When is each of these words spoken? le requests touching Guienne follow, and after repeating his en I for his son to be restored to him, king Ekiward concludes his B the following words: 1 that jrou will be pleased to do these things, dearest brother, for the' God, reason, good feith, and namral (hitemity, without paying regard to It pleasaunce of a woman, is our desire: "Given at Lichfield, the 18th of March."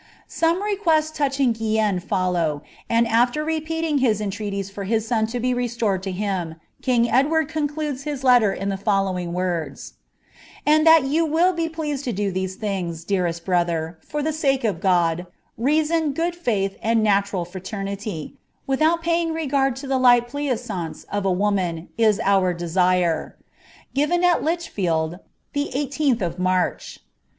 le 0.41 0.59
requests 0.63 1.11
touching 1.15 1.53
Guienne 1.53 1.99
follow, 1.99 2.63
and 2.89 3.07
after 3.07 3.43
repeating 3.43 3.99
his 3.99 4.19
en 4.19 4.31
I 4.41 4.63
for 4.63 4.85
his 4.85 5.07
son 5.07 5.27
to 5.27 5.39
be 5.39 5.53
restored 5.53 6.01
to 6.01 6.11
him, 6.11 6.55
king 6.81 7.05
Ekiward 7.05 7.47
concludes 7.49 8.01
his 8.01 8.23
B 8.23 8.29
the 8.29 8.79
following 8.83 9.31
words: 9.31 9.93
1 10.65 10.85
that 10.85 11.03
jrou 11.03 11.29
will 11.29 11.53
be 11.53 11.69
pleased 11.69 12.03
to 12.05 12.11
do 12.11 12.31
these 12.31 12.55
things, 12.55 13.03
dearest 13.03 13.45
brother, 13.45 13.99
for 14.03 14.23
the' 14.23 14.31
God, 14.81 15.27
reason, 15.55 16.13
good 16.13 16.33
feith, 16.35 16.77
and 16.81 17.05
namral 17.05 17.47
(hitemity, 17.47 18.33
without 18.65 19.03
paying 19.03 19.31
regard 19.33 19.75
to 19.75 19.85
It 19.85 19.89
pleasaunce 20.31 21.05
of 21.11 21.25
a 21.25 21.31
woman, 21.31 21.89
is 21.95 22.19
our 22.23 22.55
desire: 22.55 23.37
"Given 23.93 24.23
at 24.23 24.43
Lichfield, 24.43 25.19
the 25.53 25.69
18th 25.75 26.23
of 26.23 26.39
March." 26.39 27.01